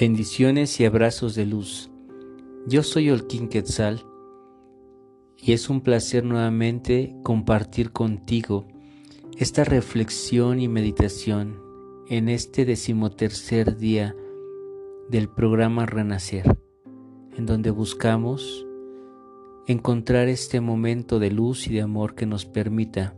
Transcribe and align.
Bendiciones 0.00 0.80
y 0.80 0.86
abrazos 0.86 1.34
de 1.34 1.44
luz. 1.44 1.90
Yo 2.66 2.82
soy 2.82 3.10
Olquín 3.10 3.48
Quetzal 3.50 4.02
y 5.36 5.52
es 5.52 5.68
un 5.68 5.82
placer 5.82 6.24
nuevamente 6.24 7.14
compartir 7.22 7.92
contigo 7.92 8.66
esta 9.36 9.62
reflexión 9.62 10.58
y 10.58 10.68
meditación 10.68 11.60
en 12.08 12.30
este 12.30 12.64
decimotercer 12.64 13.76
día 13.76 14.16
del 15.10 15.28
programa 15.28 15.84
Renacer, 15.84 16.46
en 17.36 17.44
donde 17.44 17.70
buscamos 17.70 18.66
encontrar 19.66 20.28
este 20.28 20.62
momento 20.62 21.18
de 21.18 21.30
luz 21.30 21.66
y 21.66 21.74
de 21.74 21.82
amor 21.82 22.14
que 22.14 22.24
nos 22.24 22.46
permita 22.46 23.14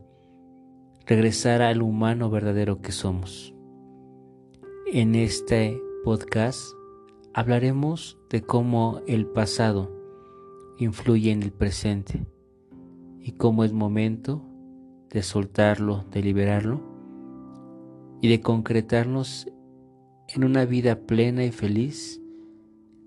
regresar 1.07 1.63
al 1.63 1.81
humano 1.81 2.29
verdadero 2.29 2.83
que 2.83 2.91
somos. 2.91 3.55
En 4.93 5.15
este 5.15 5.81
podcast 6.03 6.75
hablaremos 7.33 8.19
de 8.29 8.43
cómo 8.43 9.01
el 9.07 9.27
pasado 9.27 9.89
influye 10.79 11.31
en 11.31 11.43
el 11.43 11.53
presente 11.53 12.27
y 13.21 13.33
cómo 13.33 13.63
es 13.63 13.73
momento 13.73 14.43
de 15.11 15.23
soltarlo, 15.23 16.05
de 16.11 16.23
liberarlo 16.23 16.81
y 18.21 18.29
de 18.29 18.41
concretarnos 18.41 19.47
en 20.29 20.45
una 20.45 20.65
vida 20.65 21.07
plena 21.07 21.45
y 21.45 21.53
feliz 21.53 22.21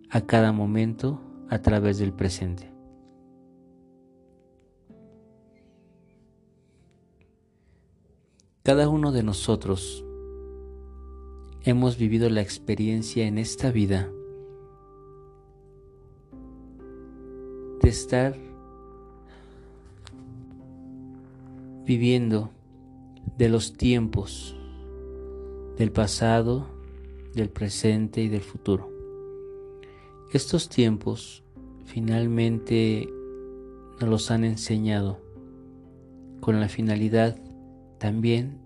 a 0.09 0.21
cada 0.21 0.53
momento 0.53 1.19
a 1.49 1.59
través 1.59 1.97
del 1.97 2.13
presente. 2.13 2.71
Cada 8.63 8.87
uno 8.87 9.11
de 9.11 9.21
nosotros 9.21 10.04
hemos 11.65 11.97
vivido 11.97 12.29
la 12.29 12.41
experiencia 12.41 13.25
en 13.25 13.39
esta 13.39 13.71
vida 13.71 14.11
de 17.81 17.89
estar 17.89 18.37
viviendo 21.83 22.51
de 23.39 23.49
los 23.49 23.73
tiempos 23.73 24.55
del 25.75 25.91
pasado, 25.91 26.67
del 27.33 27.49
presente 27.49 28.21
y 28.21 28.29
del 28.29 28.41
futuro. 28.41 28.91
Estos 30.31 30.69
tiempos 30.69 31.43
finalmente 31.83 33.09
nos 33.99 34.09
los 34.09 34.29
han 34.29 34.43
enseñado 34.43 35.19
con 36.41 36.59
la 36.59 36.69
finalidad 36.69 37.39
también 37.97 38.59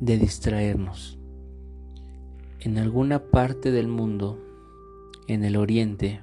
de 0.00 0.18
distraernos 0.18 1.18
en 2.66 2.78
alguna 2.78 3.20
parte 3.20 3.70
del 3.70 3.86
mundo, 3.86 4.40
en 5.28 5.44
el 5.44 5.54
oriente, 5.54 6.20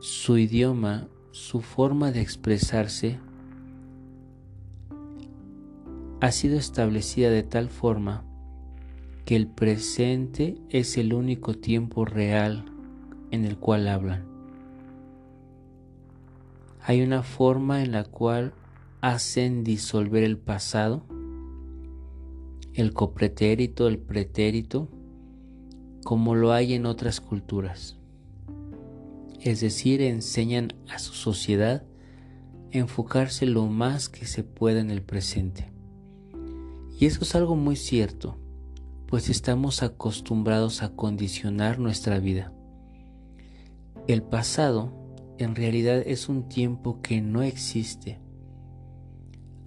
su 0.00 0.36
idioma, 0.36 1.08
su 1.30 1.62
forma 1.62 2.12
de 2.12 2.20
expresarse 2.20 3.18
ha 6.20 6.30
sido 6.30 6.58
establecida 6.58 7.30
de 7.30 7.42
tal 7.42 7.70
forma 7.70 8.22
que 9.24 9.34
el 9.34 9.46
presente 9.46 10.58
es 10.68 10.98
el 10.98 11.14
único 11.14 11.54
tiempo 11.54 12.04
real 12.04 12.66
en 13.30 13.46
el 13.46 13.56
cual 13.56 13.88
hablan. 13.88 14.26
Hay 16.82 17.00
una 17.00 17.22
forma 17.22 17.82
en 17.82 17.92
la 17.92 18.04
cual 18.04 18.52
hacen 19.00 19.64
disolver 19.64 20.22
el 20.22 20.36
pasado 20.36 21.02
el 22.80 22.92
copretérito, 22.94 23.86
el 23.86 23.98
pretérito, 23.98 24.88
como 26.02 26.34
lo 26.34 26.52
hay 26.52 26.74
en 26.74 26.86
otras 26.86 27.20
culturas. 27.20 27.98
Es 29.40 29.60
decir, 29.60 30.00
enseñan 30.02 30.74
a 30.88 30.98
su 30.98 31.12
sociedad 31.12 31.84
a 32.72 32.78
enfocarse 32.78 33.46
lo 33.46 33.66
más 33.66 34.08
que 34.08 34.26
se 34.26 34.44
pueda 34.44 34.80
en 34.80 34.90
el 34.90 35.02
presente. 35.02 35.72
Y 36.98 37.06
eso 37.06 37.22
es 37.22 37.34
algo 37.34 37.56
muy 37.56 37.76
cierto, 37.76 38.38
pues 39.06 39.28
estamos 39.28 39.82
acostumbrados 39.82 40.82
a 40.82 40.94
condicionar 40.94 41.78
nuestra 41.78 42.18
vida. 42.18 42.52
El 44.06 44.22
pasado 44.22 44.92
en 45.38 45.54
realidad 45.54 46.02
es 46.06 46.28
un 46.28 46.48
tiempo 46.48 47.00
que 47.02 47.20
no 47.20 47.42
existe 47.42 48.20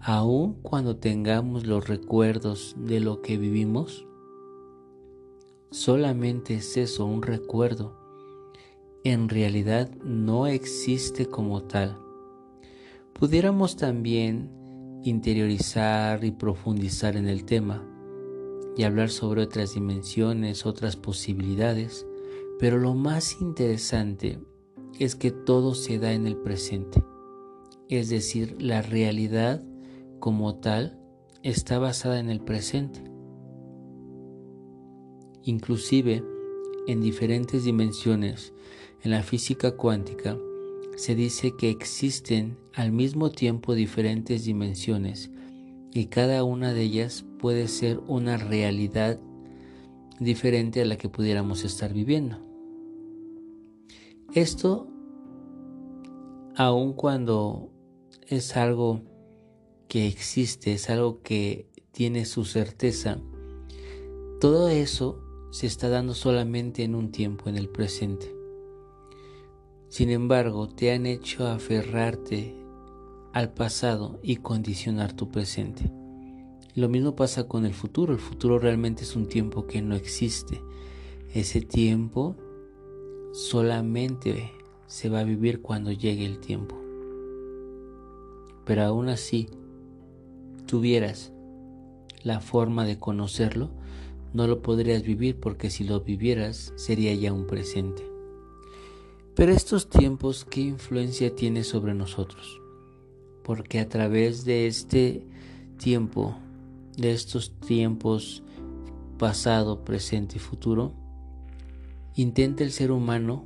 aun 0.06 0.56
cuando 0.62 0.98
tengamos 0.98 1.66
los 1.66 1.88
recuerdos 1.88 2.76
de 2.78 3.00
lo 3.00 3.22
que 3.22 3.38
vivimos, 3.38 4.06
solamente 5.72 6.56
es 6.56 6.76
eso, 6.76 7.06
un 7.06 7.22
recuerdo. 7.22 7.98
En 9.06 9.30
realidad 9.30 9.90
no 10.04 10.48
existe 10.48 11.26
como 11.26 11.64
tal. 11.64 11.98
Pudiéramos 13.14 13.78
también 13.78 14.52
interiorizar 15.04 16.26
y 16.26 16.32
profundizar 16.32 17.16
en 17.16 17.30
el 17.30 17.46
tema 17.46 17.82
y 18.76 18.84
hablar 18.84 19.10
sobre 19.10 19.44
otras 19.44 19.74
dimensiones, 19.74 20.66
otras 20.66 20.98
posibilidades, 20.98 22.06
pero 22.60 22.78
lo 22.78 22.94
más 22.94 23.40
interesante 23.40 24.38
es 25.00 25.16
que 25.16 25.32
todo 25.32 25.76
se 25.76 25.98
da 25.98 26.12
en 26.12 26.28
el 26.28 26.36
presente, 26.36 27.06
es 27.88 28.10
decir, 28.10 28.62
la 28.62 28.82
realidad 28.82 29.64
como 30.24 30.56
tal 30.56 30.98
está 31.42 31.80
basada 31.80 32.18
en 32.18 32.30
el 32.30 32.40
presente. 32.40 33.04
Inclusive 35.44 36.24
en 36.88 37.02
diferentes 37.02 37.66
dimensiones, 37.66 38.54
en 39.02 39.12
la 39.12 39.22
física 39.22 39.76
cuántica, 39.76 40.38
se 40.96 41.16
dice 41.16 41.58
que 41.58 41.70
existen 41.70 42.58
al 42.74 42.94
mismo 42.94 43.32
tiempo 43.32 43.76
diferentes 43.76 44.46
dimensiones 44.46 45.30
y 45.92 46.06
cada 46.06 46.46
una 46.46 46.72
de 46.72 46.84
ellas 46.84 47.26
puede 47.38 47.68
ser 47.68 48.00
una 48.08 48.38
realidad 48.38 49.20
diferente 50.22 50.84
a 50.84 50.86
la 50.86 50.96
que 50.96 51.10
pudiéramos 51.10 51.66
estar 51.66 51.92
viviendo. 51.92 52.38
Esto, 54.34 54.88
aun 56.56 56.94
cuando 56.94 57.74
es 58.30 58.56
algo 58.56 59.02
que 59.94 60.08
existe, 60.08 60.74
es 60.74 60.90
algo 60.90 61.22
que 61.22 61.68
tiene 61.92 62.26
su 62.26 62.46
certeza, 62.46 63.20
todo 64.42 64.68
eso 64.68 65.22
se 65.52 65.68
está 65.68 65.88
dando 65.88 66.16
solamente 66.16 66.84
en 66.84 66.96
un 66.96 67.12
tiempo, 67.12 67.48
en 67.48 67.58
el 67.58 67.70
presente. 67.70 68.36
Sin 69.90 70.10
embargo, 70.10 70.68
te 70.68 70.92
han 70.94 71.06
hecho 71.06 71.46
aferrarte 71.46 72.56
al 73.34 73.54
pasado 73.54 74.20
y 74.24 74.38
condicionar 74.38 75.14
tu 75.14 75.30
presente. 75.30 75.92
Lo 76.74 76.90
mismo 76.90 77.16
pasa 77.16 77.48
con 77.48 77.64
el 77.64 77.76
futuro. 77.76 78.14
El 78.14 78.20
futuro 78.20 78.58
realmente 78.58 79.04
es 79.04 79.16
un 79.16 79.28
tiempo 79.28 79.68
que 79.68 79.84
no 79.84 79.94
existe. 79.94 80.60
Ese 81.36 81.62
tiempo 81.62 82.36
solamente 83.32 84.54
se 84.88 85.10
va 85.10 85.20
a 85.20 85.24
vivir 85.24 85.62
cuando 85.62 85.92
llegue 85.92 86.26
el 86.26 86.40
tiempo. 86.40 86.82
Pero 88.66 88.82
aún 88.82 89.10
así, 89.10 89.50
tuvieras 90.74 91.32
la 92.24 92.40
forma 92.40 92.84
de 92.84 92.98
conocerlo, 92.98 93.70
no 94.34 94.48
lo 94.48 94.64
podrías 94.64 95.04
vivir 95.04 95.40
porque 95.40 95.70
si 95.70 95.84
lo 95.84 96.02
vivieras 96.02 96.74
sería 96.78 97.14
ya 97.14 97.32
un 97.32 97.46
presente. 97.46 98.02
Pero 99.36 99.52
estos 99.52 99.88
tiempos, 99.88 100.46
¿qué 100.46 100.62
influencia 100.62 101.36
tiene 101.36 101.64
sobre 101.64 101.94
nosotros? 101.94 102.60
Porque 103.44 103.80
a 103.80 103.88
través 103.88 104.46
de 104.46 104.66
este 104.66 105.28
tiempo, 105.78 106.38
de 106.98 107.12
estos 107.12 107.52
tiempos 107.60 108.42
pasado, 109.20 109.86
presente 109.86 110.38
y 110.38 110.40
futuro, 110.40 110.92
intenta 112.16 112.64
el 112.64 112.72
ser 112.72 112.92
humano 112.92 113.46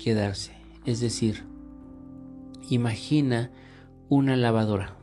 quedarse. 0.00 0.50
Es 0.84 0.98
decir, 0.98 1.44
imagina 2.68 3.52
una 4.08 4.36
lavadora 4.36 4.96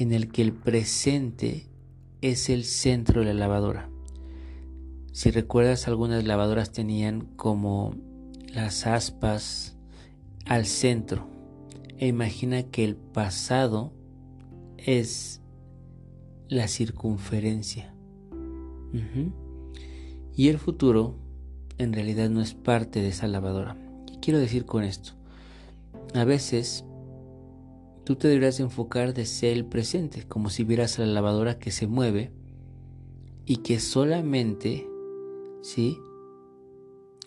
en 0.00 0.12
el 0.12 0.32
que 0.32 0.40
el 0.40 0.54
presente 0.54 1.66
es 2.22 2.48
el 2.48 2.64
centro 2.64 3.20
de 3.20 3.26
la 3.26 3.34
lavadora. 3.34 3.90
Si 5.12 5.30
recuerdas, 5.30 5.88
algunas 5.88 6.24
lavadoras 6.24 6.72
tenían 6.72 7.26
como 7.36 7.94
las 8.50 8.86
aspas 8.86 9.76
al 10.46 10.64
centro. 10.64 11.28
E 11.98 12.06
imagina 12.06 12.62
que 12.62 12.82
el 12.82 12.96
pasado 12.96 13.92
es 14.78 15.42
la 16.48 16.66
circunferencia. 16.66 17.94
Y 20.34 20.48
el 20.48 20.58
futuro 20.58 21.18
en 21.76 21.92
realidad 21.92 22.30
no 22.30 22.40
es 22.40 22.54
parte 22.54 23.02
de 23.02 23.08
esa 23.08 23.28
lavadora. 23.28 23.76
¿Qué 24.06 24.18
quiero 24.18 24.38
decir 24.38 24.64
con 24.64 24.82
esto? 24.82 25.12
A 26.14 26.24
veces 26.24 26.86
tú 28.10 28.16
te 28.16 28.26
deberías 28.26 28.58
enfocar 28.58 29.14
de 29.14 29.24
ser 29.24 29.52
el 29.52 29.64
presente, 29.64 30.26
como 30.26 30.50
si 30.50 30.64
vieras 30.64 30.98
a 30.98 31.06
la 31.06 31.12
lavadora 31.12 31.60
que 31.60 31.70
se 31.70 31.86
mueve 31.86 32.32
y 33.46 33.58
que 33.58 33.78
solamente, 33.78 34.84
¿sí? 35.62 35.96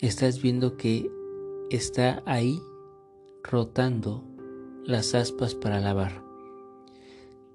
Estás 0.01 0.41
viendo 0.41 0.75
que 0.75 1.09
está 1.69 2.21
ahí 2.25 2.59
rotando 3.45 4.25
las 4.83 5.15
aspas 5.15 5.55
para 5.55 5.79
lavar. 5.79 6.21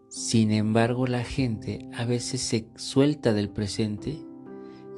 Sin 0.08 0.50
embargo, 0.50 1.06
la 1.06 1.22
gente 1.22 1.86
a 1.92 2.06
veces 2.06 2.40
se 2.40 2.70
suelta 2.76 3.34
del 3.34 3.50
presente 3.50 4.24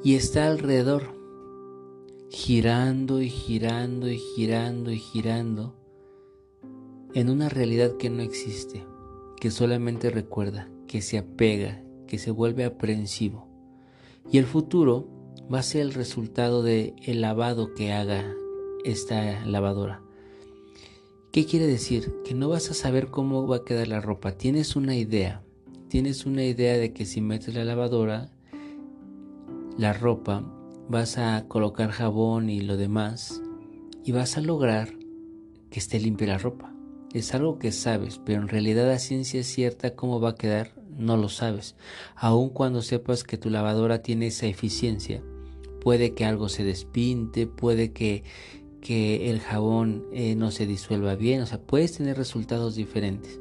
y 0.05 0.15
está 0.15 0.47
alrededor, 0.47 1.19
girando 2.29 3.21
y 3.21 3.29
girando 3.29 4.09
y 4.09 4.17
girando 4.17 4.89
y 4.89 4.99
girando 4.99 5.80
en 7.13 7.29
una 7.29 7.49
realidad 7.49 7.97
que 7.97 8.09
no 8.09 8.21
existe, 8.21 8.85
que 9.39 9.51
solamente 9.51 10.09
recuerda, 10.09 10.69
que 10.87 11.01
se 11.01 11.17
apega, 11.17 11.83
que 12.07 12.17
se 12.17 12.31
vuelve 12.31 12.63
aprensivo. 12.63 13.47
Y 14.31 14.37
el 14.37 14.45
futuro 14.45 15.07
va 15.51 15.59
a 15.59 15.63
ser 15.63 15.81
el 15.81 15.93
resultado 15.93 16.63
del 16.63 16.93
el 17.03 17.21
lavado 17.21 17.73
que 17.73 17.91
haga 17.91 18.33
esta 18.85 19.45
lavadora. 19.45 20.01
¿Qué 21.31 21.45
quiere 21.45 21.67
decir? 21.67 22.13
Que 22.25 22.33
no 22.33 22.49
vas 22.49 22.69
a 22.69 22.73
saber 22.73 23.07
cómo 23.07 23.47
va 23.47 23.57
a 23.57 23.63
quedar 23.63 23.87
la 23.87 24.01
ropa. 24.01 24.33
Tienes 24.33 24.75
una 24.75 24.95
idea. 24.95 25.43
Tienes 25.87 26.25
una 26.25 26.43
idea 26.43 26.77
de 26.77 26.93
que 26.93 27.05
si 27.05 27.21
metes 27.21 27.53
la 27.55 27.65
lavadora, 27.65 28.31
la 29.77 29.93
ropa, 29.93 30.43
vas 30.89 31.17
a 31.17 31.45
colocar 31.47 31.91
jabón 31.91 32.49
y 32.49 32.61
lo 32.61 32.75
demás 32.75 33.41
y 34.03 34.11
vas 34.11 34.37
a 34.37 34.41
lograr 34.41 34.93
que 35.69 35.79
esté 35.79 35.99
limpia 35.99 36.27
la 36.27 36.37
ropa. 36.37 36.73
Es 37.13 37.33
algo 37.33 37.59
que 37.59 37.71
sabes, 37.71 38.21
pero 38.23 38.41
en 38.41 38.47
realidad 38.47 38.87
la 38.87 38.99
ciencia 38.99 39.43
cierta 39.43 39.95
cómo 39.95 40.21
va 40.21 40.29
a 40.29 40.35
quedar 40.35 40.73
no 40.97 41.17
lo 41.17 41.29
sabes. 41.29 41.75
Aun 42.15 42.49
cuando 42.49 42.81
sepas 42.81 43.23
que 43.23 43.37
tu 43.37 43.49
lavadora 43.49 44.01
tiene 44.01 44.27
esa 44.27 44.45
eficiencia, 44.45 45.21
puede 45.81 46.13
que 46.13 46.25
algo 46.25 46.47
se 46.47 46.63
despinte, 46.63 47.47
puede 47.47 47.91
que, 47.91 48.23
que 48.79 49.29
el 49.29 49.39
jabón 49.39 50.05
eh, 50.13 50.35
no 50.35 50.51
se 50.51 50.65
disuelva 50.67 51.15
bien, 51.15 51.41
o 51.41 51.45
sea, 51.45 51.59
puedes 51.59 51.93
tener 51.93 52.17
resultados 52.17 52.75
diferentes. 52.75 53.39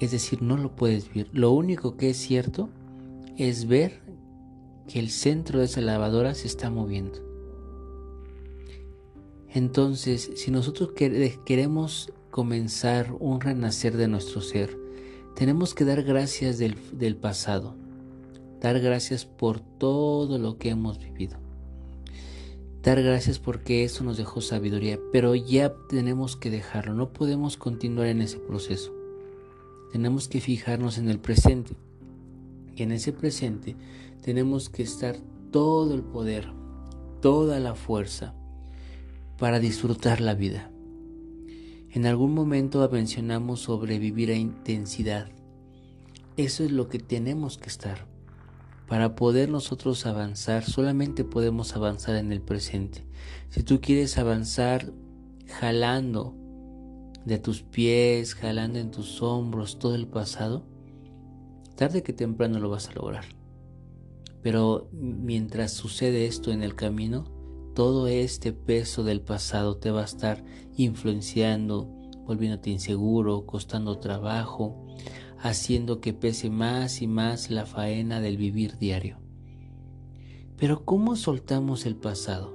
Es 0.00 0.12
decir, 0.12 0.42
no 0.42 0.56
lo 0.56 0.74
puedes 0.74 1.12
ver. 1.12 1.28
Lo 1.32 1.52
único 1.52 1.96
que 1.96 2.10
es 2.10 2.16
cierto 2.16 2.70
es 3.36 3.68
ver 3.68 4.00
que 4.88 4.98
el 4.98 5.10
centro 5.10 5.58
de 5.58 5.66
esa 5.66 5.82
lavadora 5.82 6.34
se 6.34 6.46
está 6.46 6.70
moviendo. 6.70 7.18
Entonces, 9.52 10.30
si 10.36 10.50
nosotros 10.50 10.92
queremos 11.44 12.12
comenzar 12.30 13.12
un 13.18 13.40
renacer 13.40 13.96
de 13.96 14.08
nuestro 14.08 14.40
ser, 14.40 14.78
tenemos 15.34 15.74
que 15.74 15.84
dar 15.84 16.02
gracias 16.02 16.58
del, 16.58 16.76
del 16.92 17.16
pasado, 17.16 17.74
dar 18.60 18.80
gracias 18.80 19.24
por 19.24 19.60
todo 19.60 20.38
lo 20.38 20.58
que 20.58 20.70
hemos 20.70 20.98
vivido. 20.98 21.38
Dar 22.82 23.02
gracias 23.02 23.38
porque 23.38 23.84
eso 23.84 24.04
nos 24.04 24.16
dejó 24.16 24.40
sabiduría, 24.40 24.98
pero 25.12 25.34
ya 25.34 25.74
tenemos 25.88 26.36
que 26.36 26.50
dejarlo, 26.50 26.94
no 26.94 27.12
podemos 27.12 27.58
continuar 27.58 28.06
en 28.06 28.22
ese 28.22 28.38
proceso. 28.38 28.94
Tenemos 29.92 30.28
que 30.28 30.40
fijarnos 30.40 30.96
en 30.96 31.10
el 31.10 31.18
presente. 31.18 31.76
Y 32.74 32.82
en 32.82 32.92
ese 32.92 33.12
presente 33.12 33.76
tenemos 34.22 34.70
que 34.70 34.82
estar 34.82 35.16
todo 35.50 35.94
el 35.94 36.02
poder, 36.02 36.48
toda 37.20 37.60
la 37.60 37.74
fuerza 37.74 38.34
para 39.36 39.58
disfrutar 39.58 40.20
la 40.20 40.34
vida. 40.34 40.70
En 41.92 42.06
algún 42.06 42.34
momento 42.34 42.88
mencionamos 42.88 43.60
sobre 43.60 43.98
vivir 43.98 44.30
a 44.30 44.36
intensidad. 44.36 45.28
Eso 46.36 46.62
es 46.62 46.70
lo 46.70 46.88
que 46.88 47.00
tenemos 47.00 47.58
que 47.58 47.68
estar. 47.68 48.06
Para 48.86 49.16
poder 49.16 49.48
nosotros 49.48 50.06
avanzar, 50.06 50.64
solamente 50.64 51.24
podemos 51.24 51.74
avanzar 51.74 52.14
en 52.14 52.30
el 52.30 52.42
presente. 52.42 53.04
Si 53.48 53.64
tú 53.64 53.80
quieres 53.80 54.18
avanzar 54.18 54.92
jalando 55.48 56.36
de 57.24 57.38
tus 57.38 57.62
pies, 57.62 58.36
jalando 58.36 58.78
en 58.78 58.92
tus 58.92 59.20
hombros 59.20 59.80
todo 59.80 59.96
el 59.96 60.06
pasado, 60.06 60.64
tarde 61.74 62.04
que 62.04 62.12
temprano 62.12 62.60
lo 62.60 62.70
vas 62.70 62.88
a 62.88 62.94
lograr. 62.94 63.24
Pero 64.42 64.88
mientras 64.92 65.72
sucede 65.72 66.26
esto 66.26 66.52
en 66.52 66.62
el 66.62 66.76
camino, 66.76 67.24
todo 67.80 68.08
este 68.08 68.52
peso 68.52 69.04
del 69.04 69.22
pasado 69.22 69.78
te 69.78 69.90
va 69.90 70.02
a 70.02 70.04
estar 70.04 70.44
influenciando, 70.76 71.88
volviéndote 72.26 72.68
inseguro, 72.68 73.46
costando 73.46 73.98
trabajo, 73.98 74.86
haciendo 75.38 75.98
que 75.98 76.12
pese 76.12 76.50
más 76.50 77.00
y 77.00 77.06
más 77.06 77.50
la 77.50 77.64
faena 77.64 78.20
del 78.20 78.36
vivir 78.36 78.76
diario. 78.76 79.16
Pero 80.58 80.84
¿cómo 80.84 81.16
soltamos 81.16 81.86
el 81.86 81.96
pasado? 81.96 82.54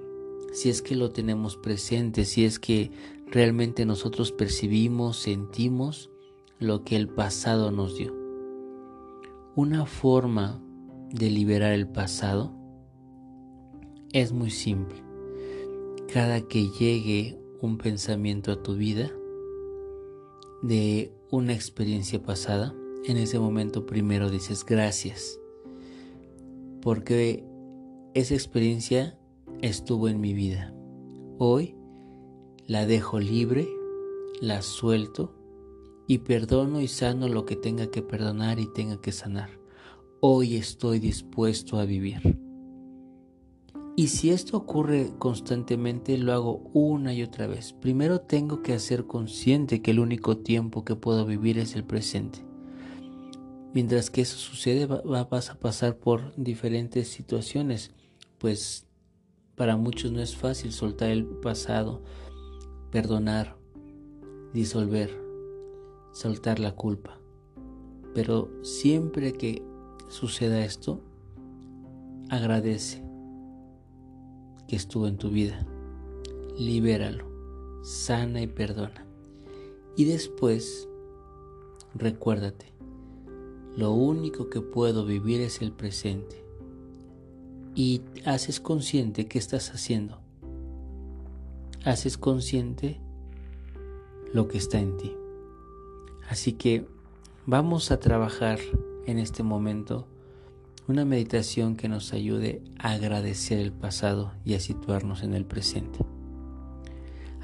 Si 0.54 0.69
es 0.69 0.83
que 0.83 0.95
lo 0.95 1.10
tenemos 1.10 1.57
presente, 1.57 2.24
si 2.24 2.45
es 2.45 2.60
que 2.60 2.92
realmente 3.25 3.88
nosotros 3.88 4.31
percibimos, 4.31 5.18
sentimos 5.18 6.12
lo 6.60 6.83
que 6.83 6.98
el 6.98 7.10
pasado 7.10 7.72
nos 7.72 7.98
dio. 7.98 8.13
Una 9.56 9.88
forma 9.88 10.62
de 11.10 11.31
liberar 11.31 11.74
el 11.74 11.88
pasado 11.88 12.54
es 14.12 14.31
muy 14.31 14.51
simple 14.51 15.05
cada 16.16 16.40
que 16.40 16.70
llegue 16.70 17.38
un 17.60 17.78
pensamiento 17.78 18.54
a 18.54 18.64
tu 18.64 18.76
vida 18.76 19.12
de 20.62 21.12
una 21.30 21.52
experiencia 21.52 22.24
pasada, 22.24 22.74
en 23.04 23.18
ese 23.18 23.38
momento 23.38 23.86
primero 23.86 24.30
dices 24.30 24.64
gracias, 24.64 25.38
porque 26.82 27.44
esa 28.14 28.34
experiencia 28.34 29.20
estuvo 29.62 30.08
en 30.08 30.22
mi 30.22 30.34
vida. 30.34 30.74
Hoy 31.38 31.76
la 32.66 32.86
dejo 32.86 33.20
libre, 33.20 33.68
la 34.40 34.62
suelto 34.62 35.36
y 36.08 36.20
perdono 36.20 36.80
y 36.80 36.88
sano 36.88 37.28
lo 37.28 37.46
que 37.46 37.58
tenga 37.58 37.88
que 37.88 38.02
perdonar 38.02 38.62
y 38.62 38.72
tenga 38.72 39.02
que 39.02 39.12
sanar. 39.12 39.50
Hoy 40.22 40.56
estoy 40.56 41.00
dispuesto 41.00 41.78
a 41.78 41.84
vivir. 41.84 42.45
Y 43.98 44.08
si 44.08 44.32
esto 44.32 44.58
ocurre 44.58 45.14
constantemente, 45.20 46.18
lo 46.18 46.34
hago 46.34 46.70
una 46.74 47.14
y 47.14 47.24
otra 47.24 47.48
vez. 47.48 47.72
Primero 47.72 48.20
tengo 48.20 48.62
que 48.62 48.74
hacer 48.74 49.08
consciente 49.08 49.82
que 49.82 49.92
el 49.92 50.02
único 50.02 50.38
tiempo 50.38 50.84
que 50.84 50.98
puedo 50.98 51.26
vivir 51.26 51.58
es 51.58 51.76
el 51.76 51.86
presente. 51.86 52.40
Mientras 53.74 54.10
que 54.10 54.22
eso 54.22 54.38
sucede, 54.38 54.86
vas 54.86 55.50
a 55.50 55.60
pasar 55.60 55.98
por 55.98 56.36
diferentes 56.36 57.08
situaciones, 57.08 57.92
pues 58.38 58.86
para 59.56 59.78
muchos 59.78 60.12
no 60.12 60.22
es 60.22 60.36
fácil 60.36 60.74
soltar 60.74 61.12
el 61.12 61.25
pasado, 61.25 62.04
perdonar, 62.92 63.56
disolver, 64.54 65.18
soltar 66.12 66.60
la 66.60 66.74
culpa. 66.74 67.18
Pero 68.14 68.50
siempre 68.62 69.32
que 69.32 69.64
suceda 70.10 70.66
esto, 70.66 71.02
agradece 72.30 73.05
que 74.67 74.75
estuvo 74.75 75.07
en 75.07 75.17
tu 75.17 75.29
vida. 75.29 75.65
Libéralo, 76.57 77.25
sana 77.84 78.41
y 78.41 78.48
perdona. 78.48 79.05
Y 79.95 80.05
después, 80.05 80.89
recuérdate, 81.93 82.74
lo 83.77 83.91
único 83.91 84.50
que 84.50 84.62
puedo 84.62 85.05
vivir 85.05 85.41
es 85.41 85.62
el 85.62 85.72
presente. 85.72 86.43
Y 87.75 88.01
haces 88.25 88.60
consciente 88.60 89.27
qué 89.27 89.38
estás 89.38 89.72
haciendo. 89.72 90.19
Haces 91.84 92.17
consciente 92.17 93.01
lo 94.34 94.48
que 94.48 94.57
está 94.57 94.79
en 94.79 94.98
ti. 94.98 95.13
Así 96.29 96.53
que 96.53 96.88
vamos 97.45 97.91
a 97.91 98.00
trabajar 98.00 98.60
en 99.05 99.19
este 99.19 99.43
momento 99.43 100.07
una 100.88 101.04
meditación 101.04 101.75
que 101.75 101.89
nos 101.89 102.13
ayude 102.13 102.62
a 102.77 102.92
agradecer 102.92 103.60
el 103.60 103.72
pasado 103.72 104.34
y 104.44 104.54
a 104.54 104.60
situarnos 104.60 105.24
en 105.24 105.34
el 105.34 105.46
presente. 105.46 106.00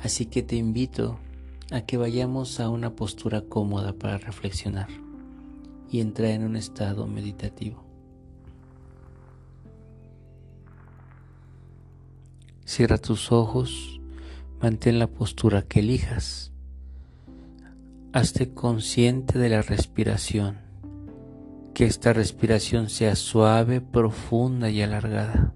Así 0.04 0.28
que 0.28 0.44
te 0.44 0.56
invito 0.56 1.20
a 1.72 1.82
que 1.82 1.98
vayamos 1.98 2.60
a 2.60 2.70
una 2.70 2.96
postura 2.96 3.42
cómoda 3.42 3.94
para 3.94 4.18
reflexionar 4.18 4.90
y 5.90 6.02
entrar 6.02 6.32
en 6.32 6.44
un 6.44 6.56
estado 6.56 7.08
meditativo. 7.08 7.84
Cierra 12.66 12.98
tus 13.00 13.32
ojos, 13.32 14.00
mantén 14.62 15.00
la 15.00 15.08
postura 15.08 15.64
que 15.64 15.80
elijas. 15.80 16.52
Hazte 18.14 18.54
consciente 18.54 19.40
de 19.40 19.50
la 19.50 19.62
respiración 19.62 20.71
que 21.74 21.86
esta 21.86 22.14
respiración 22.14 22.90
sea 22.90 23.16
suave, 23.16 23.82
profunda 23.82 24.70
y 24.70 24.82
alargada. 24.82 25.54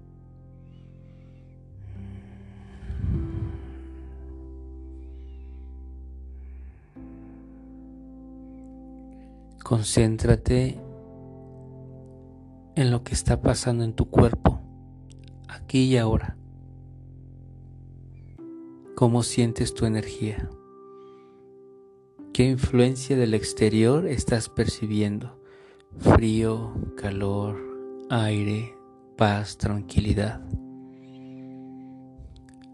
Concéntrate 9.62 10.80
en 12.76 12.90
lo 12.90 13.02
que 13.02 13.14
está 13.14 13.40
pasando 13.40 13.82
en 13.84 13.94
tu 13.94 14.08
cuerpo, 14.08 14.60
aquí 15.48 15.84
y 15.84 15.96
ahora. 15.96 16.36
¿Cómo 18.94 19.22
sientes 19.22 19.74
tu 19.74 19.84
energía? 19.86 20.48
¿Qué 22.32 22.44
influencia 22.44 23.16
del 23.16 23.34
exterior 23.34 24.06
estás 24.06 24.48
percibiendo? 24.48 25.35
Frío, 25.98 26.74
calor, 26.96 27.56
aire, 28.10 28.76
paz, 29.16 29.56
tranquilidad. 29.56 30.46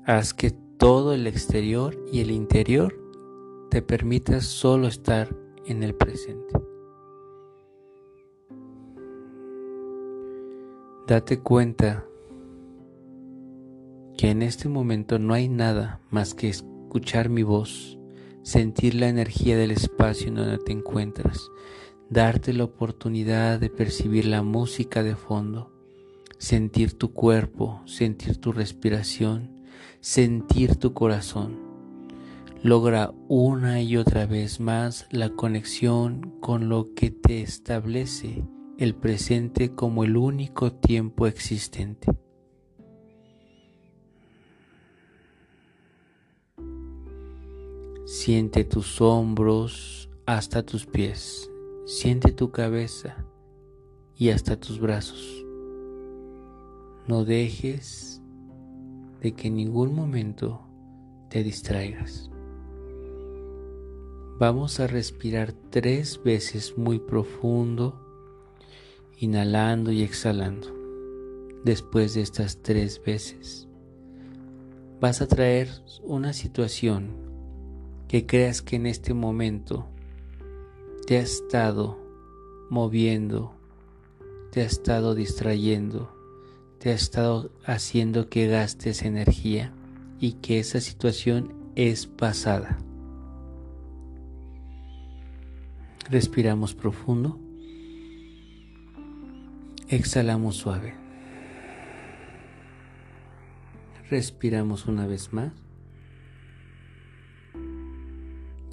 Haz 0.05 0.35
que 0.35 0.50
todo 0.50 1.14
el 1.14 1.29
exterior 1.29 1.97
y 2.12 2.21
el 2.21 2.33
interior 2.33 2.99
te 3.71 3.81
permitas 3.81 4.45
solo 4.45 4.88
estar 4.88 5.35
en 5.67 5.85
el 5.85 5.95
presente. 5.95 6.52
Date 11.07 11.38
cuenta 11.38 12.05
que 14.19 14.31
en 14.31 14.43
este 14.43 14.69
momento 14.69 15.21
no 15.21 15.35
hay 15.35 15.49
nada 15.49 16.00
más 16.11 16.35
que 16.35 16.49
escuchar 16.49 17.29
mi 17.29 17.45
voz, 17.45 17.99
sentir 18.43 18.95
la 18.95 19.09
energía 19.09 19.57
del 19.57 19.71
espacio 19.71 20.29
en 20.29 20.35
donde 20.35 20.59
te 20.59 20.73
encuentras, 20.73 21.49
darte 22.12 22.52
la 22.52 22.64
oportunidad 22.64 23.59
de 23.59 23.71
percibir 23.71 24.26
la 24.26 24.42
música 24.42 25.02
de 25.02 25.16
fondo, 25.16 25.73
sentir 26.37 26.92
tu 26.92 27.14
cuerpo, 27.14 27.81
sentir 27.87 28.37
tu 28.37 28.52
respiración, 28.52 29.64
sentir 30.00 30.76
tu 30.76 30.92
corazón. 30.92 31.59
Logra 32.62 33.12
una 33.28 33.81
y 33.81 33.97
otra 33.97 34.26
vez 34.26 34.61
más 34.61 35.07
la 35.11 35.31
conexión 35.31 36.38
con 36.40 36.69
lo 36.69 36.92
que 36.95 37.11
te 37.11 37.40
establece 37.40 38.45
el 38.78 38.95
presente 38.95 39.75
como 39.75 40.04
el 40.04 40.19
único 40.19 40.71
tiempo 40.71 41.26
existente. 41.26 42.09
Siente 48.04 48.64
tus 48.64 49.00
hombros 49.00 50.11
hasta 50.26 50.62
tus 50.62 50.85
pies, 50.85 51.51
siente 51.85 52.33
tu 52.33 52.51
cabeza 52.51 53.25
y 54.17 54.31
hasta 54.31 54.59
tus 54.59 54.81
brazos. 54.81 55.45
No 57.09 57.25
dejes 57.25 58.21
de 59.21 59.33
que 59.33 59.49
en 59.49 59.57
ningún 59.57 59.95
momento 59.95 60.61
te 61.29 61.43
distraigas. 61.43 62.31
Vamos 64.39 64.81
a 64.81 64.87
respirar 64.87 65.53
tres 65.71 66.21
veces 66.23 66.77
muy 66.77 66.99
profundo 66.99 67.99
inhalando 69.19 69.93
y 69.93 70.03
exhalando. 70.03 70.69
Después 71.65 72.15
de 72.15 72.23
estas 72.23 72.61
tres 72.61 73.01
veces, 73.05 73.69
vas 75.01 75.23
a 75.23 75.29
traer 75.29 75.69
una 76.03 76.33
situación 76.33 77.11
que 78.09 78.27
creas 78.27 78.62
que 78.62 78.77
en 78.77 78.87
este 78.87 79.15
momento 79.15 79.91
te 81.06 81.18
ha 81.18 81.21
estado 81.21 81.99
moviendo, 82.71 83.52
te 84.50 84.62
ha 84.62 84.64
estado 84.64 85.14
distrayendo, 85.14 86.14
te 86.78 86.90
ha 86.90 86.94
estado 86.94 87.50
haciendo 87.64 88.28
que 88.28 88.47
gastes 88.47 89.02
energía 89.02 89.73
y 90.21 90.35
que 90.35 90.61
esa 90.61 90.80
situación 90.80 91.54
es 91.75 92.06
pasada. 92.06 92.78
Respiramos 96.09 96.75
profundo. 96.75 97.38
Exhalamos 99.88 100.56
suave. 100.56 100.94
Respiramos 104.09 104.87
una 104.87 105.06
vez 105.06 105.32
más. 105.32 105.52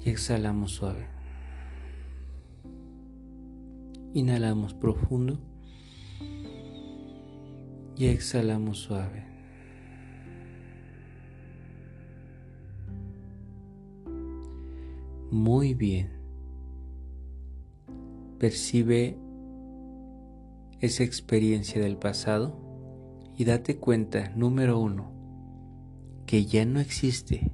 Y 0.04 0.10
exhalamos 0.10 0.72
suave. 0.72 1.19
Inhalamos 4.12 4.74
profundo. 4.74 5.38
Y 7.96 8.06
exhalamos 8.06 8.78
suave. 8.78 9.24
Muy 15.30 15.74
bien. 15.74 16.10
Percibe 18.38 19.16
esa 20.80 21.04
experiencia 21.04 21.80
del 21.80 21.96
pasado 21.96 22.58
y 23.36 23.44
date 23.44 23.76
cuenta, 23.76 24.30
número 24.34 24.78
uno, 24.78 25.12
que 26.26 26.46
ya 26.46 26.64
no 26.64 26.80
existe 26.80 27.52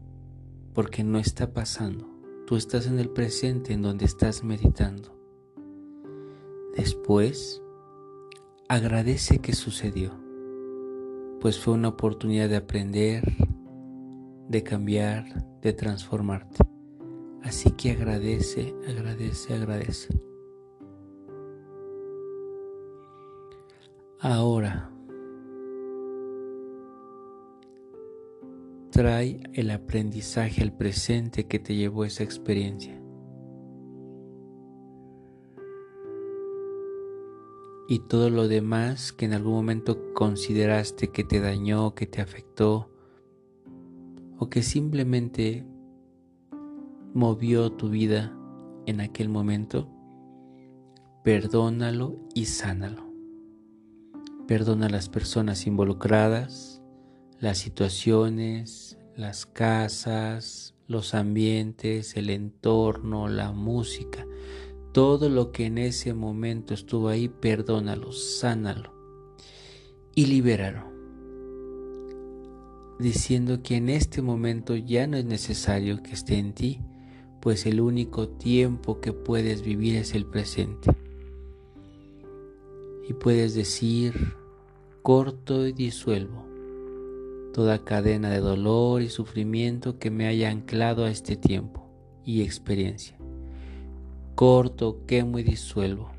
porque 0.75 1.05
no 1.05 1.19
está 1.19 1.53
pasando. 1.53 2.09
Tú 2.47 2.57
estás 2.57 2.87
en 2.87 2.99
el 2.99 3.11
presente 3.11 3.73
en 3.73 3.83
donde 3.83 4.05
estás 4.05 4.43
meditando. 4.43 5.16
Después, 6.77 7.63
agradece 8.69 9.39
que 9.39 9.55
sucedió, 9.55 10.13
pues 11.41 11.59
fue 11.59 11.73
una 11.73 11.89
oportunidad 11.89 12.51
de 12.51 12.57
aprender, 12.57 13.25
de 14.49 14.63
cambiar, 14.63 15.25
de 15.63 15.73
transformarte. 15.73 16.59
Así 17.43 17.71
que 17.71 17.93
agradece, 17.93 18.75
agradece, 18.87 19.55
agradece. 19.55 20.21
Ahora, 24.21 24.91
trae 28.91 29.41
el 29.55 29.71
aprendizaje 29.71 30.63
al 30.63 30.77
presente 30.77 31.47
que 31.47 31.59
te 31.59 31.75
llevó 31.75 32.05
esa 32.05 32.23
experiencia. 32.23 33.06
Y 37.89 38.01
todo 38.01 38.31
lo 38.31 38.49
demás 38.49 39.13
que 39.13 39.27
en 39.27 39.33
algún 39.33 39.55
momento 39.55 40.13
consideraste 40.15 41.09
que 41.09 41.25
te 41.25 41.41
dañó, 41.41 41.95
que 41.95 42.07
te 42.07 42.21
afectó, 42.21 42.91
o 44.39 44.51
que 44.51 44.63
simplemente 44.63 45.65
movió 47.15 47.73
tu 47.73 47.89
vida 47.89 48.37
en 48.87 49.01
aquel 49.01 49.29
momento, 49.29 49.89
perdónalo 51.25 52.19
y 52.35 52.47
sánalo. 52.47 53.07
Perdona 54.47 54.87
a 54.87 54.91
las 54.91 55.09
personas 55.09 55.67
involucradas, 55.67 56.83
las 57.41 57.59
situaciones, 57.59 58.99
las 59.17 59.47
casas, 59.47 60.75
los 60.87 61.15
ambientes, 61.15 62.17
el 62.17 62.31
entorno, 62.31 63.29
la 63.29 63.53
música, 63.53 64.27
todo 64.97 65.29
lo 65.29 65.53
que 65.53 65.67
en 65.67 65.77
ese 65.77 66.15
momento 66.15 66.73
estuvo 66.73 67.09
ahí, 67.09 67.29
perdónalo, 67.29 68.13
sánalo 68.13 68.95
y 70.15 70.25
libéralo. 70.25 70.87
Diciendo 72.99 73.63
que 73.63 73.77
en 73.77 73.91
este 73.91 74.23
momento 74.23 74.75
ya 74.75 75.07
no 75.07 75.19
es 75.19 75.27
necesario 75.27 76.03
que 76.03 76.13
esté 76.13 76.39
en 76.39 76.55
ti, 76.55 76.81
pues 77.43 77.67
el 77.67 77.83
único 77.83 78.31
tiempo 78.31 79.03
que 79.03 79.13
puedes 79.13 79.61
vivir 79.61 79.97
es 79.97 80.15
el 80.15 80.25
presente 80.25 80.91
y 83.07 83.13
puedes 83.13 83.55
decir, 83.55 84.33
corto 85.03 85.67
y 85.67 85.75
disuelvo 85.75 86.43
toda 87.53 87.85
cadena 87.85 88.31
de 88.31 88.41
dolor 88.41 89.03
y 89.03 89.11
sufrimiento 89.11 89.99
que 89.99 90.11
me 90.11 90.27
haya 90.27 90.49
anclado 90.49 91.05
a 91.05 91.11
este 91.11 91.37
tiempo 91.37 91.87
y 92.25 92.41
experiencia. 92.41 93.16
Corto, 94.37 94.99
quemo 95.07 95.39
y 95.39 95.45
disuelvo 95.45 96.11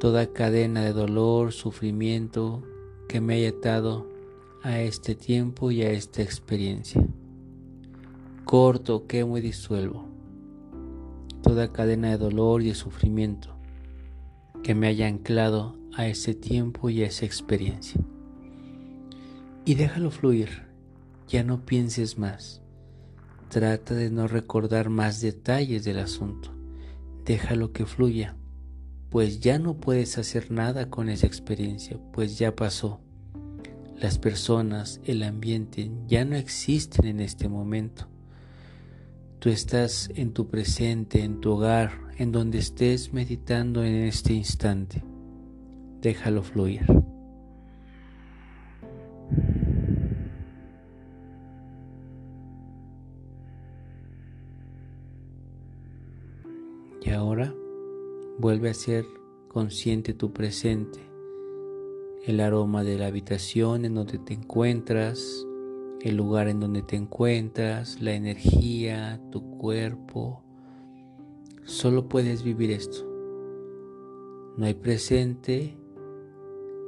toda 0.00 0.32
cadena 0.32 0.82
de 0.82 0.92
dolor, 0.92 1.52
sufrimiento 1.52 2.64
que 3.08 3.20
me 3.20 3.34
haya 3.34 3.50
atado 3.50 4.08
a 4.64 4.80
este 4.80 5.14
tiempo 5.14 5.70
y 5.70 5.82
a 5.82 5.92
esta 5.92 6.22
experiencia. 6.22 7.06
Corto, 8.44 9.06
quemo 9.06 9.38
y 9.38 9.42
disuelvo 9.42 10.06
toda 11.40 11.72
cadena 11.72 12.10
de 12.10 12.18
dolor 12.18 12.62
y 12.62 12.70
de 12.70 12.74
sufrimiento 12.74 13.56
que 14.64 14.74
me 14.74 14.88
haya 14.88 15.06
anclado 15.06 15.76
a 15.94 16.08
ese 16.08 16.34
tiempo 16.34 16.90
y 16.90 17.04
a 17.04 17.06
esa 17.06 17.26
experiencia. 17.26 18.00
Y 19.64 19.76
déjalo 19.76 20.10
fluir, 20.10 20.64
ya 21.28 21.44
no 21.44 21.64
pienses 21.64 22.18
más. 22.18 22.60
Trata 23.50 23.94
de 23.94 24.10
no 24.10 24.26
recordar 24.26 24.90
más 24.90 25.20
detalles 25.20 25.84
del 25.84 26.00
asunto. 26.00 26.55
Déjalo 27.26 27.72
que 27.72 27.86
fluya, 27.86 28.36
pues 29.10 29.40
ya 29.40 29.58
no 29.58 29.78
puedes 29.78 30.16
hacer 30.16 30.52
nada 30.52 30.90
con 30.90 31.08
esa 31.08 31.26
experiencia, 31.26 31.98
pues 32.12 32.38
ya 32.38 32.54
pasó. 32.54 33.00
Las 33.96 34.18
personas, 34.18 35.00
el 35.04 35.24
ambiente 35.24 35.90
ya 36.06 36.24
no 36.24 36.36
existen 36.36 37.06
en 37.06 37.18
este 37.18 37.48
momento. 37.48 38.06
Tú 39.40 39.48
estás 39.48 40.08
en 40.14 40.34
tu 40.34 40.48
presente, 40.48 41.24
en 41.24 41.40
tu 41.40 41.52
hogar, 41.52 41.98
en 42.16 42.30
donde 42.30 42.58
estés 42.58 43.12
meditando 43.12 43.82
en 43.82 43.94
este 44.04 44.32
instante. 44.32 45.02
Déjalo 46.00 46.44
fluir. 46.44 46.86
Vuelve 58.46 58.70
a 58.70 58.74
ser 58.74 59.04
consciente 59.48 60.14
tu 60.14 60.32
presente, 60.32 61.00
el 62.24 62.38
aroma 62.38 62.84
de 62.84 62.96
la 62.96 63.08
habitación 63.08 63.84
en 63.84 63.96
donde 63.96 64.20
te 64.20 64.34
encuentras, 64.34 65.44
el 66.00 66.16
lugar 66.16 66.46
en 66.46 66.60
donde 66.60 66.82
te 66.82 66.94
encuentras, 66.94 68.00
la 68.00 68.12
energía, 68.12 69.20
tu 69.32 69.58
cuerpo. 69.58 70.44
Solo 71.64 72.08
puedes 72.08 72.44
vivir 72.44 72.70
esto. 72.70 73.04
No 74.56 74.66
hay 74.66 74.74
presente 74.74 75.76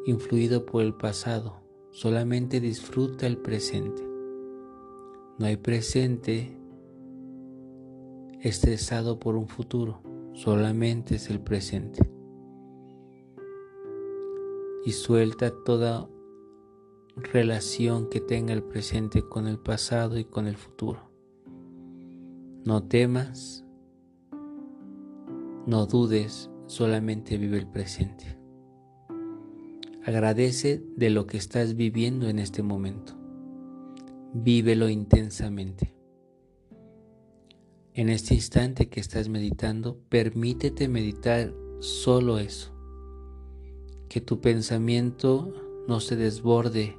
influido 0.07 0.65
por 0.65 0.85
el 0.85 0.95
pasado, 0.95 1.57
solamente 1.91 2.61
disfruta 2.61 3.27
el 3.27 3.37
presente. 3.37 4.09
No 5.41 5.47
hay 5.47 5.57
presente 5.57 6.57
estresado 8.43 9.19
por 9.19 9.35
un 9.35 9.49
futuro 9.49 10.03
solamente 10.39 11.17
es 11.17 11.31
el 11.31 11.41
presente. 11.41 12.09
Y 14.85 14.93
suelta 14.93 15.53
toda 15.65 16.09
relación 17.17 18.09
que 18.09 18.21
tenga 18.21 18.53
el 18.53 18.63
presente 18.63 19.23
con 19.23 19.49
el 19.49 19.59
pasado 19.59 20.17
y 20.17 20.25
con 20.25 20.47
el 20.47 20.57
futuro. 20.57 21.11
No 22.65 22.85
temas, 22.85 23.65
no 25.67 25.87
dudes, 25.87 26.51
solamente 26.67 27.37
vive 27.37 27.59
el 27.59 27.67
presente. 27.67 28.39
Agradece 30.05 30.81
de 30.97 31.11
lo 31.11 31.27
que 31.27 31.37
estás 31.37 31.75
viviendo 31.75 32.29
en 32.29 32.39
este 32.39 32.63
momento. 32.63 33.15
Vívelo 34.33 34.89
intensamente. 34.89 35.98
En 37.99 38.11
este 38.11 38.33
instante 38.33 38.89
que 38.89 39.01
estás 39.01 39.29
meditando, 39.29 39.99
permítete 40.09 40.87
meditar 40.87 41.53
solo 41.81 42.39
eso. 42.39 42.71
Que 44.09 44.21
tu 44.21 44.41
pensamiento 44.41 45.53
no 45.89 45.99
se 45.99 46.15
desborde 46.15 46.97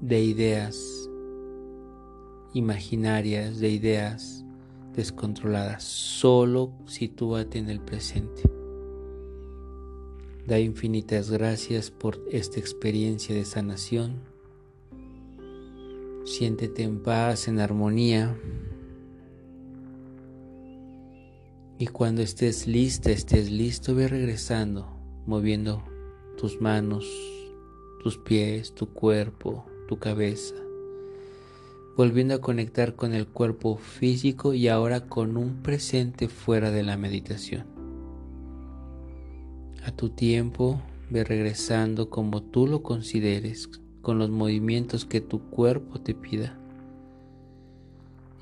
de 0.00 0.24
ideas 0.24 1.06
imaginarias, 2.54 3.60
de 3.60 3.68
ideas 3.68 4.42
descontroladas. 4.94 5.84
Solo 5.84 6.72
sitúate 6.86 7.58
en 7.58 7.68
el 7.68 7.80
presente. 7.82 8.44
Da 10.46 10.60
infinitas 10.60 11.30
gracias 11.30 11.90
por 11.90 12.18
esta 12.30 12.58
experiencia 12.58 13.34
de 13.34 13.44
sanación. 13.44 14.14
Siéntete 16.24 16.84
en 16.84 17.02
paz, 17.02 17.48
en 17.48 17.60
armonía. 17.60 18.34
Y 21.82 21.88
cuando 21.88 22.22
estés 22.22 22.68
lista, 22.68 23.10
estés 23.10 23.50
listo, 23.50 23.96
ve 23.96 24.06
regresando, 24.06 24.86
moviendo 25.26 25.82
tus 26.38 26.60
manos, 26.60 27.04
tus 28.04 28.18
pies, 28.18 28.72
tu 28.72 28.90
cuerpo, 28.90 29.66
tu 29.88 29.98
cabeza, 29.98 30.54
volviendo 31.96 32.34
a 32.34 32.40
conectar 32.40 32.94
con 32.94 33.14
el 33.14 33.26
cuerpo 33.26 33.78
físico 33.78 34.54
y 34.54 34.68
ahora 34.68 35.08
con 35.08 35.36
un 35.36 35.60
presente 35.64 36.28
fuera 36.28 36.70
de 36.70 36.84
la 36.84 36.96
meditación. 36.96 37.66
A 39.84 39.90
tu 39.90 40.10
tiempo, 40.10 40.80
ve 41.10 41.24
regresando 41.24 42.10
como 42.10 42.44
tú 42.44 42.68
lo 42.68 42.84
consideres, 42.84 43.68
con 44.02 44.20
los 44.20 44.30
movimientos 44.30 45.04
que 45.04 45.20
tu 45.20 45.50
cuerpo 45.50 46.00
te 46.00 46.14
pida. 46.14 46.61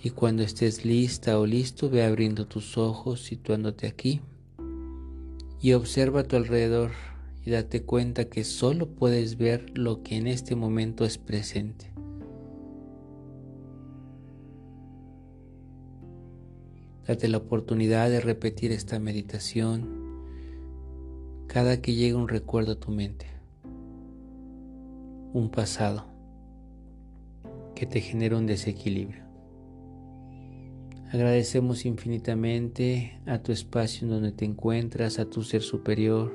Y 0.03 0.11
cuando 0.11 0.43
estés 0.43 0.85
lista 0.85 1.39
o 1.39 1.45
listo, 1.45 1.91
ve 1.91 2.03
abriendo 2.05 2.47
tus 2.47 2.79
ojos, 2.79 3.23
situándote 3.23 3.87
aquí. 3.87 4.23
Y 5.61 5.75
observa 5.75 6.21
a 6.21 6.25
tu 6.25 6.37
alrededor 6.37 6.93
y 7.45 7.51
date 7.51 7.83
cuenta 7.83 8.25
que 8.27 8.45
solo 8.45 8.89
puedes 8.89 9.37
ver 9.37 9.77
lo 9.79 10.03
que 10.03 10.17
en 10.17 10.27
este 10.27 10.57
momento 10.57 11.05
es 11.05 11.19
presente. 11.19 11.93
Date 17.07 17.29
la 17.29 17.39
oportunidad 17.39 18.09
de 18.09 18.21
repetir 18.21 18.73
esta 18.73 18.99
meditación 18.99 20.01
cada 21.47 21.83
que 21.83 21.95
llegue 21.95 22.15
un 22.15 22.29
recuerdo 22.29 22.73
a 22.73 22.81
tu 22.81 22.93
mente, 22.93 23.27
un 25.33 25.51
pasado 25.51 26.07
que 27.75 27.87
te 27.87 28.01
genera 28.01 28.37
un 28.37 28.47
desequilibrio. 28.47 29.30
Agradecemos 31.13 31.87
infinitamente 31.87 33.21
a 33.27 33.43
tu 33.43 33.51
espacio 33.51 34.05
en 34.05 34.13
donde 34.13 34.31
te 34.31 34.45
encuentras, 34.45 35.19
a 35.19 35.25
tu 35.25 35.43
ser 35.43 35.61
superior, 35.61 36.33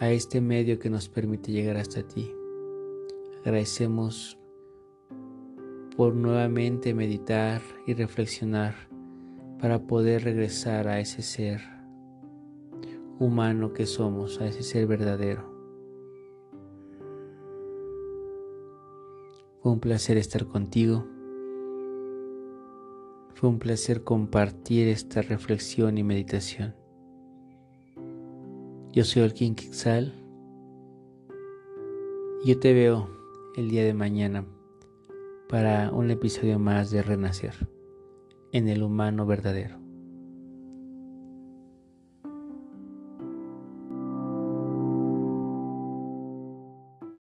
a 0.00 0.10
este 0.10 0.40
medio 0.40 0.78
que 0.78 0.88
nos 0.88 1.10
permite 1.10 1.52
llegar 1.52 1.76
hasta 1.76 2.02
ti. 2.02 2.32
Agradecemos 3.40 4.38
por 5.98 6.14
nuevamente 6.14 6.94
meditar 6.94 7.60
y 7.86 7.92
reflexionar 7.92 8.74
para 9.60 9.86
poder 9.86 10.24
regresar 10.24 10.88
a 10.88 10.98
ese 10.98 11.20
ser 11.20 11.60
humano 13.18 13.74
que 13.74 13.84
somos, 13.84 14.40
a 14.40 14.46
ese 14.46 14.62
ser 14.62 14.86
verdadero. 14.86 15.52
Fue 19.60 19.72
un 19.72 19.80
placer 19.80 20.16
estar 20.16 20.46
contigo. 20.46 21.06
Fue 23.42 23.50
un 23.50 23.58
placer 23.58 24.04
compartir 24.04 24.86
esta 24.86 25.20
reflexión 25.20 25.98
y 25.98 26.04
meditación. 26.04 26.76
Yo 28.92 29.02
soy 29.02 29.22
el 29.22 29.34
King 29.34 29.54
Quixal. 29.54 30.14
Yo 32.44 32.60
te 32.60 32.72
veo 32.72 33.10
el 33.56 33.68
día 33.68 33.82
de 33.82 33.94
mañana 33.94 34.46
para 35.48 35.90
un 35.90 36.12
episodio 36.12 36.60
más 36.60 36.92
de 36.92 37.02
Renacer 37.02 37.68
en 38.52 38.68
el 38.68 38.84
humano 38.84 39.26
verdadero. 39.26 39.81